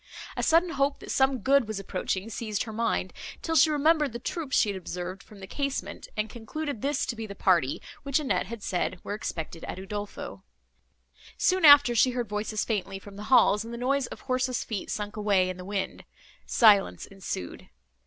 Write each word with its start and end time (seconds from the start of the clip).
A 0.35 0.41
sudden 0.41 0.71
hope, 0.71 0.97
that 0.97 1.11
some 1.11 1.41
good 1.41 1.67
was 1.67 1.79
approaching, 1.79 2.27
seized 2.31 2.63
her 2.63 2.73
mind, 2.73 3.13
till 3.43 3.55
she 3.55 3.69
remembered 3.69 4.13
the 4.13 4.17
troops 4.19 4.57
she 4.57 4.69
had 4.69 4.75
observed 4.75 5.21
from 5.21 5.39
the 5.41 5.45
casement, 5.45 6.07
and 6.17 6.27
concluded 6.27 6.81
this 6.81 7.05
to 7.05 7.15
be 7.15 7.27
the 7.27 7.35
party, 7.35 7.83
which 8.01 8.19
Annette 8.19 8.47
had 8.47 8.63
said 8.63 8.99
were 9.03 9.13
expected 9.13 9.63
at 9.65 9.77
Udolpho. 9.77 10.41
Soon 11.37 11.65
after, 11.65 11.93
she 11.93 12.09
heard 12.17 12.27
voices 12.27 12.65
faintly 12.65 12.97
from 12.97 13.15
the 13.15 13.25
halls, 13.25 13.63
and 13.63 13.71
the 13.71 13.77
noise 13.77 14.07
of 14.07 14.21
horses' 14.21 14.63
feet 14.63 14.89
sunk 14.89 15.17
away 15.17 15.51
in 15.51 15.57
the 15.57 15.63
wind; 15.65 16.03
silence 16.47 17.05
ensued. 17.05 17.69